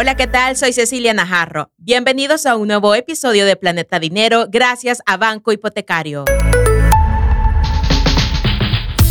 [0.00, 0.56] Hola, ¿qué tal?
[0.56, 1.72] Soy Cecilia Najarro.
[1.76, 6.24] Bienvenidos a un nuevo episodio de Planeta Dinero gracias a Banco Hipotecario.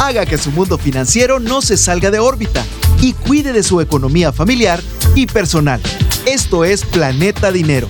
[0.00, 2.64] Haga que su mundo financiero no se salga de órbita
[3.00, 4.80] y cuide de su economía familiar
[5.14, 5.80] y personal.
[6.26, 7.86] Esto es Planeta Dinero.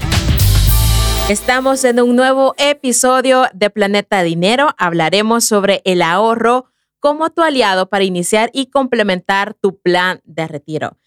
[1.30, 4.68] Estamos en un nuevo episodio de Planeta Dinero.
[4.76, 6.66] Hablaremos sobre el ahorro
[7.00, 10.98] como tu aliado para iniciar y complementar tu plan de retiro.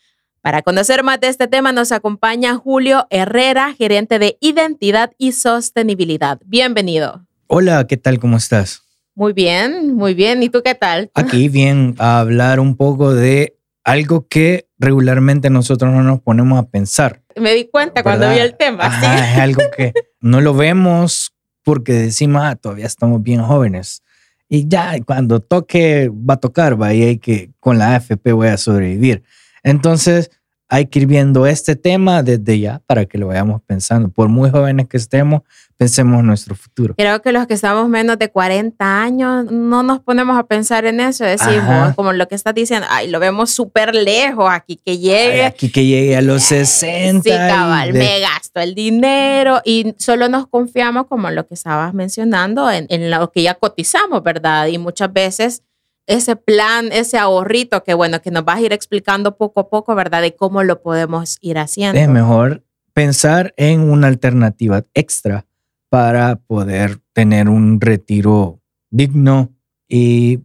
[0.46, 6.40] Para conocer más de este tema nos acompaña Julio Herrera, gerente de Identidad y Sostenibilidad.
[6.46, 7.26] Bienvenido.
[7.48, 8.20] Hola, ¿qué tal?
[8.20, 8.84] ¿Cómo estás?
[9.16, 10.44] Muy bien, muy bien.
[10.44, 11.10] ¿Y tú qué tal?
[11.16, 16.70] Aquí bien, a hablar un poco de algo que regularmente nosotros no nos ponemos a
[16.70, 17.24] pensar.
[17.36, 18.86] Me di cuenta cuando vi el tema.
[18.86, 24.04] Es algo que no lo vemos porque decimos, ah, todavía estamos bien jóvenes.
[24.48, 28.50] Y ya, cuando toque, va a tocar, va, y hay que, con la AFP voy
[28.50, 29.24] a sobrevivir.
[29.66, 30.30] Entonces,
[30.68, 34.10] hay que ir viendo este tema desde ya para que lo vayamos pensando.
[34.10, 35.42] Por muy jóvenes que estemos,
[35.78, 36.96] pensemos en nuestro futuro.
[36.96, 41.00] Creo que los que estamos menos de 40 años no nos ponemos a pensar en
[41.00, 41.24] eso.
[41.24, 45.46] Decimos, como lo que estás diciendo, ay, lo vemos súper lejos, aquí que llegue.
[45.46, 47.22] aquí que llegue a los 60.
[47.24, 52.72] Sí, cabal, me gasto el dinero y solo nos confiamos, como lo que estabas mencionando,
[52.72, 54.68] en, en lo que ya cotizamos, ¿verdad?
[54.68, 55.62] Y muchas veces
[56.08, 59.96] ese plan, ese ahorrito que bueno, que nos vas a ir explicando poco a poco,
[59.96, 60.22] ¿verdad?
[60.22, 62.00] De cómo lo podemos ir haciendo.
[62.00, 65.46] Es mejor pensar en una alternativa extra
[65.90, 69.54] para poder tener un retiro digno
[69.88, 70.40] y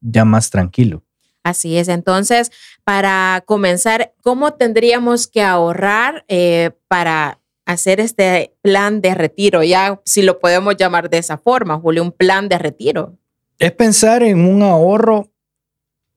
[0.00, 1.04] ya más tranquilo.
[1.42, 1.88] Así es.
[1.88, 2.50] Entonces,
[2.84, 9.62] para comenzar, ¿cómo tendríamos que ahorrar eh, para hacer este plan de retiro?
[9.62, 13.18] Ya, si lo podemos llamar de esa forma, Julio, un plan de retiro
[13.58, 15.30] es pensar en un ahorro,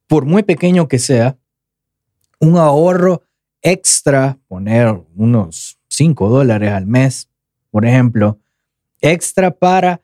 [0.08, 1.38] por muy pequeño que sea,
[2.40, 3.24] un ahorro
[3.62, 7.30] extra, poner unos 5 dólares al mes,
[7.72, 8.40] por ejemplo,
[9.02, 10.02] extra para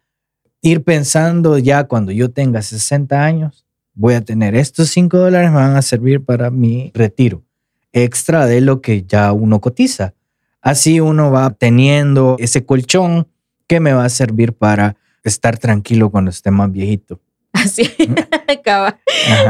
[0.61, 5.58] ir pensando ya cuando yo tenga 60 años, voy a tener estos 5 dólares, me
[5.58, 7.44] van a servir para mi retiro,
[7.92, 10.14] extra de lo que ya uno cotiza.
[10.61, 13.27] Así uno va teniendo ese colchón
[13.67, 17.20] que me va a servir para estar tranquilo cuando esté más viejito.
[17.54, 17.84] Así,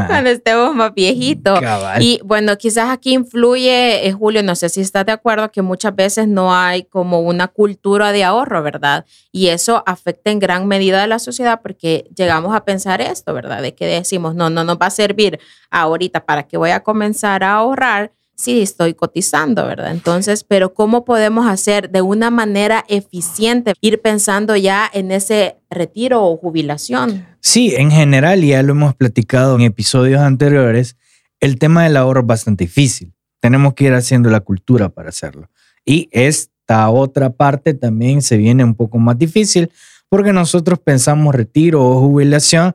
[0.06, 1.58] cuando estemos más viejitos.
[1.98, 5.96] Y bueno, quizás aquí influye, eh, Julio, no sé si estás de acuerdo, que muchas
[5.96, 9.06] veces no hay como una cultura de ahorro, ¿verdad?
[9.32, 13.62] Y eso afecta en gran medida a la sociedad porque llegamos a pensar esto, ¿verdad?
[13.62, 15.40] De que decimos, no, no nos va a servir
[15.70, 19.92] ahorita para que voy a comenzar a ahorrar sí estoy cotizando, ¿verdad?
[19.92, 26.24] Entonces, pero ¿cómo podemos hacer de una manera eficiente, ir pensando ya en ese retiro
[26.24, 27.26] o jubilación?
[27.40, 30.96] Sí, en general, ya lo hemos platicado en episodios anteriores,
[31.40, 33.12] el tema del ahorro es bastante difícil.
[33.40, 35.50] Tenemos que ir haciendo la cultura para hacerlo.
[35.84, 39.70] Y esta otra parte también se viene un poco más difícil
[40.08, 42.74] porque nosotros pensamos retiro o jubilación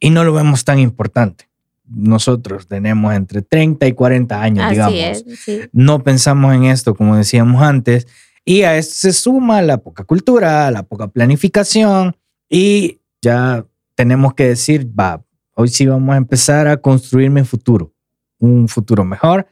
[0.00, 1.47] y no lo vemos tan importante
[1.88, 5.24] nosotros tenemos entre 30 y 40 años, digamos.
[5.72, 8.06] No pensamos en esto, como decíamos antes,
[8.44, 12.16] y a esto se suma la poca cultura, la poca planificación,
[12.48, 17.92] y ya tenemos que decir, va, hoy sí vamos a empezar a construir mi futuro,
[18.38, 19.46] un futuro mejor,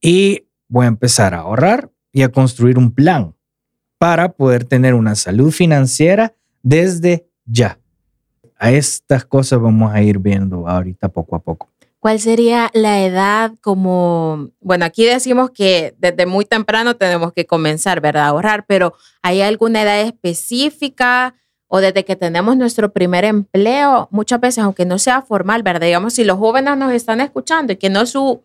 [0.00, 3.34] y voy a empezar a ahorrar y a construir un plan
[3.98, 7.78] para poder tener una salud financiera desde ya.
[8.58, 11.69] A estas cosas vamos a ir viendo ahorita poco a poco.
[12.00, 18.00] ¿Cuál sería la edad como, bueno, aquí decimos que desde muy temprano tenemos que comenzar,
[18.00, 18.24] ¿verdad?
[18.24, 21.34] A ahorrar, pero ¿hay alguna edad específica
[21.68, 24.08] o desde que tenemos nuestro primer empleo?
[24.10, 25.88] Muchas veces, aunque no sea formal, ¿verdad?
[25.88, 28.44] Digamos, si los jóvenes nos están escuchando y que no su,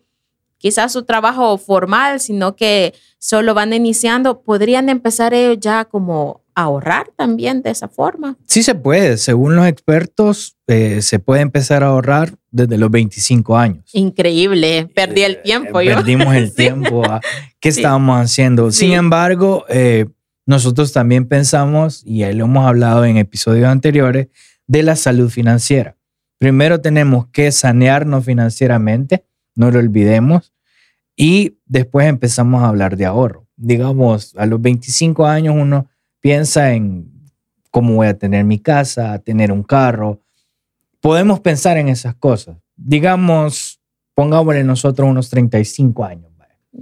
[0.58, 7.10] quizás su trabajo formal, sino que solo van iniciando, podrían empezar ellos ya como ahorrar
[7.14, 8.36] también de esa forma.
[8.46, 13.58] Sí se puede, según los expertos, eh, se puede empezar a ahorrar desde los 25
[13.58, 13.84] años.
[13.92, 15.82] Increíble, perdí el tiempo.
[15.82, 15.94] yo.
[15.94, 17.02] Perdimos el tiempo.
[17.60, 18.72] ¿Qué estábamos haciendo?
[18.72, 20.06] Sin embargo, eh,
[20.46, 24.28] nosotros también pensamos, y ahí lo hemos hablado en episodios anteriores,
[24.66, 25.96] de la salud financiera.
[26.38, 30.54] Primero tenemos que sanearnos financieramente, no lo olvidemos,
[31.14, 33.46] y después empezamos a hablar de ahorro.
[33.56, 35.88] Digamos, a los 25 años uno
[36.20, 37.10] piensa en
[37.70, 40.20] cómo voy a tener mi casa, tener un carro.
[41.00, 42.56] Podemos pensar en esas cosas.
[42.76, 43.80] Digamos,
[44.14, 46.26] pongámosle nosotros unos 35 años.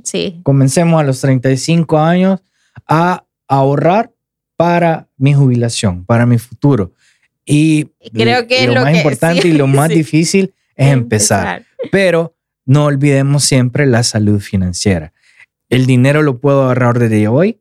[0.02, 0.40] Sí.
[0.42, 2.40] Comencemos a los 35 años
[2.88, 4.12] a ahorrar
[4.56, 6.92] para mi jubilación, para mi futuro.
[7.44, 11.58] Y creo que lo, más importante y lo más difícil es empezar.
[11.58, 11.90] empezar.
[11.92, 12.34] Pero
[12.64, 15.12] no olvidemos siempre la salud financiera.
[15.68, 17.60] El dinero lo puedo agarrar desde hoy.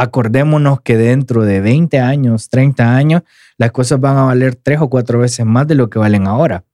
[0.00, 3.22] Acordémonos que dentro de 20 años, 30 años,
[3.58, 6.64] las cosas van a valer tres o cuatro veces más de lo que valen ahora.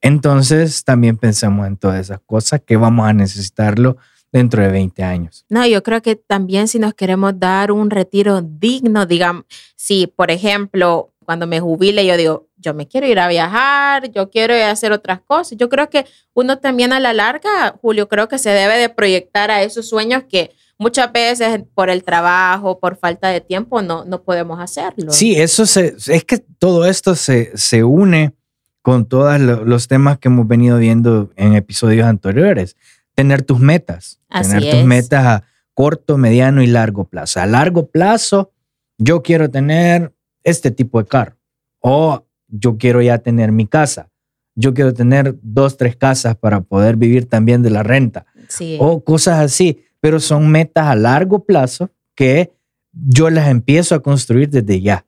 [0.00, 3.96] Entonces, también pensemos en todas esas cosas que vamos a necesitarlo
[4.32, 5.46] dentro de 20 años.
[5.48, 9.44] No, yo creo que también si nos queremos dar un retiro digno, digamos,
[9.76, 14.30] si por ejemplo, cuando me jubile, yo digo, yo me quiero ir a viajar, yo
[14.30, 15.56] quiero hacer otras cosas.
[15.56, 19.52] Yo creo que uno también a la larga, Julio, creo que se debe de proyectar
[19.52, 24.22] a esos sueños que muchas veces por el trabajo, por falta de tiempo, no, no
[24.22, 25.12] podemos hacerlo.
[25.12, 28.34] Sí, eso se, es que todo esto se, se une
[28.82, 32.76] con todos los temas que hemos venido viendo en episodios anteriores
[33.14, 37.40] tener tus metas, tener tus metas a corto, mediano y largo plazo.
[37.40, 38.52] A largo plazo,
[38.98, 40.12] yo quiero tener
[40.42, 41.36] este tipo de carro
[41.80, 44.10] o yo quiero ya tener mi casa.
[44.56, 48.26] Yo quiero tener dos, tres casas para poder vivir también de la renta
[48.78, 52.52] o cosas así, pero son metas a largo plazo que
[52.92, 55.06] yo las empiezo a construir desde ya.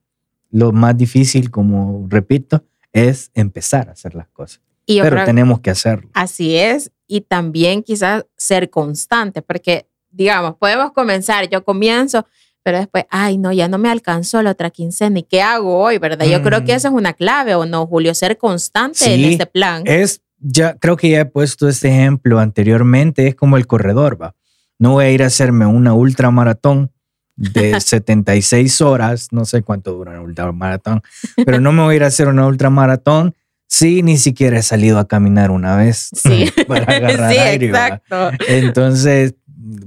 [0.51, 2.65] Lo más difícil, como repito,
[2.95, 4.63] es empezar a hacer las cosas.
[4.87, 6.09] pero tenemos que hacerlo.
[6.15, 12.25] Así es y también quizás ser constante, porque digamos, podemos comenzar, yo comienzo,
[12.63, 15.99] pero después, ay, no, ya no me alcanzó la otra quincena, ¿y qué hago hoy,
[15.99, 16.25] verdad?
[16.25, 18.15] Yo creo que esa es una clave, ¿o no, Julio?
[18.15, 19.83] Ser constante en este plan.
[19.85, 24.35] Es, ya creo que ya he puesto este ejemplo anteriormente, es como el corredor, ¿va?
[24.79, 26.93] No voy a ir a hacerme una ultramaratón
[27.37, 31.03] de 76 horas, no sé cuánto dura una ultramaratón,
[31.45, 33.35] pero no me voy a ir a hacer una ultramaratón
[33.69, 36.51] Sí, ni siquiera he salido a caminar una vez sí.
[36.69, 38.31] para agarrar sí, Exacto.
[38.49, 39.35] Entonces,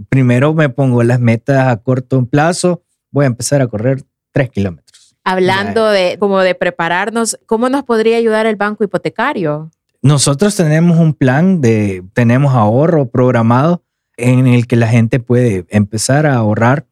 [0.09, 2.83] primero me pongo las metas a corto plazo.
[3.11, 5.15] Voy a empezar a correr tres kilómetros.
[5.23, 9.69] Hablando de como de prepararnos, ¿cómo nos podría ayudar el banco hipotecario?
[10.01, 13.83] Nosotros tenemos un plan de, tenemos ahorro programado
[14.19, 16.85] en el que la gente puede empezar a ahorrar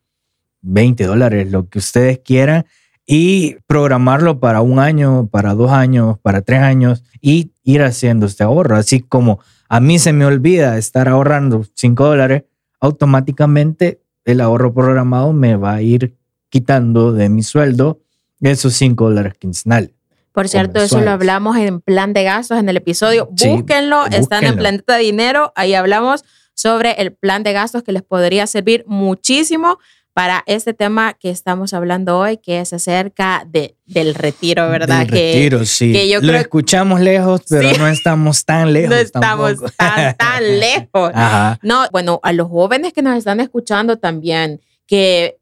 [0.62, 2.66] 20 dólares, lo que ustedes quieran
[3.06, 8.44] y programarlo para un año, para dos años, para tres años y ir haciendo este
[8.44, 8.76] ahorro.
[8.76, 9.40] Así como
[9.70, 12.44] a mí se me olvida estar ahorrando cinco dólares,
[12.80, 16.16] automáticamente el ahorro programado me va a ir
[16.50, 18.02] quitando de mi sueldo
[18.42, 19.92] esos cinco dólares quincenales.
[20.32, 23.28] Por cierto, eso lo hablamos en plan de gastos en el episodio.
[23.32, 25.52] búsquenlo, están en Planeta Dinero.
[25.56, 26.26] Ahí hablamos
[26.58, 29.78] sobre el plan de gastos que les podría servir muchísimo
[30.14, 35.06] para este tema que estamos hablando hoy, que es acerca de, del retiro, ¿verdad?
[35.06, 35.94] Del retiro, sí.
[35.94, 38.90] Que yo Lo escuchamos lejos, pero no estamos tan lejos.
[38.90, 41.12] No estamos tan, tan lejos.
[41.14, 41.60] Ajá.
[41.62, 45.38] No, bueno, a los jóvenes que nos están escuchando también, que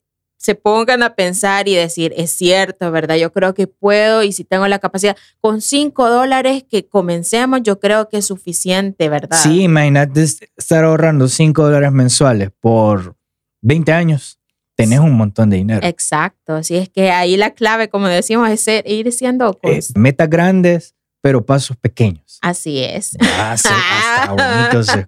[0.46, 3.16] se pongan a pensar y decir, es cierto, ¿verdad?
[3.16, 7.80] Yo creo que puedo y si tengo la capacidad, con cinco dólares que comencemos, yo
[7.80, 9.40] creo que es suficiente, ¿verdad?
[9.42, 13.16] Sí, imagínate estar ahorrando cinco dólares mensuales por
[13.62, 14.38] 20 años
[14.76, 15.80] tenés un montón de dinero.
[15.82, 19.58] Exacto, así es que ahí la clave, como decimos, es ir siendo...
[19.64, 22.38] Eh, metas grandes, pero pasos pequeños.
[22.44, 23.18] Así es.
[23.20, 25.06] Ah, está bonito, se.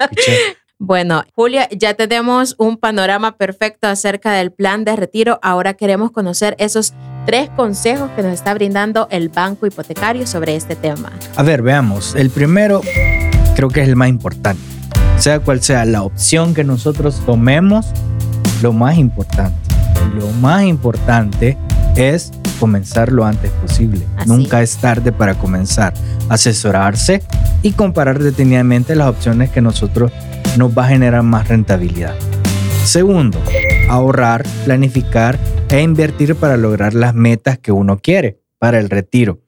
[0.79, 5.39] Bueno, Julia, ya tenemos un panorama perfecto acerca del plan de retiro.
[5.41, 6.94] Ahora queremos conocer esos
[7.25, 11.12] tres consejos que nos está brindando el banco hipotecario sobre este tema.
[11.35, 12.13] A ver, veamos.
[12.13, 12.81] El primero
[13.56, 14.62] creo que es el más importante.
[15.18, 17.88] Sea cual sea la opción que nosotros tomemos,
[18.62, 19.57] lo más importante,
[20.16, 21.57] lo más importante
[21.95, 24.06] es comenzar lo antes posible.
[24.26, 25.94] Nunca es tarde para comenzar.
[26.30, 27.23] Asesorarse
[27.64, 30.11] y comparar detenidamente las opciones que nosotros
[30.57, 32.16] nos va a generar más rentabilidad.
[32.83, 33.40] Segundo,
[33.90, 35.37] ahorrar, planificar
[35.69, 39.42] e invertir para lograr las metas que uno quiere para el retiro.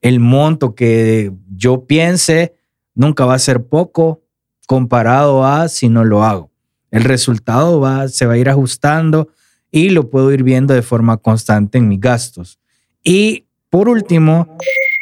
[0.00, 2.54] El monto que yo piense
[2.94, 4.22] nunca va a ser poco
[4.66, 6.50] comparado a si no lo hago.
[6.90, 9.28] El resultado va, se va a ir ajustando
[9.76, 12.58] y lo puedo ir viendo de forma constante en mis gastos.
[13.04, 14.56] Y por último,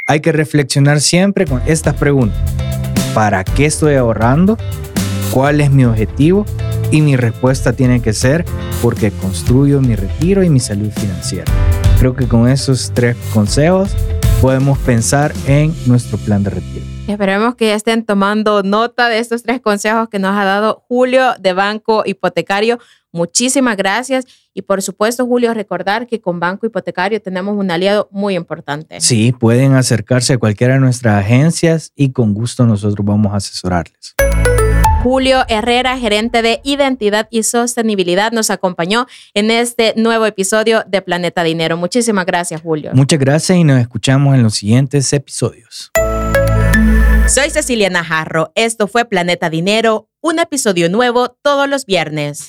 [0.08, 2.36] hay que reflexionar siempre con estas preguntas.
[3.14, 4.58] ¿Para qué estoy ahorrando?
[5.30, 6.44] ¿Cuál es mi objetivo?
[6.90, 8.44] Y mi respuesta tiene que ser
[8.82, 11.52] porque construyo mi retiro y mi salud financiera.
[12.00, 13.94] Creo que con esos tres consejos
[14.40, 16.84] podemos pensar en nuestro plan de retiro.
[17.06, 21.34] Esperemos que ya estén tomando nota de estos tres consejos que nos ha dado Julio
[21.38, 22.80] de Banco Hipotecario.
[23.12, 24.43] Muchísimas gracias.
[24.54, 29.00] Y por supuesto, Julio, recordar que con Banco Hipotecario tenemos un aliado muy importante.
[29.00, 34.14] Sí, pueden acercarse a cualquiera de nuestras agencias y con gusto nosotros vamos a asesorarles.
[35.02, 41.42] Julio Herrera, gerente de identidad y sostenibilidad, nos acompañó en este nuevo episodio de Planeta
[41.42, 41.76] Dinero.
[41.76, 42.92] Muchísimas gracias, Julio.
[42.94, 45.90] Muchas gracias y nos escuchamos en los siguientes episodios.
[47.28, 48.52] Soy Cecilia Najarro.
[48.54, 52.48] Esto fue Planeta Dinero, un episodio nuevo todos los viernes.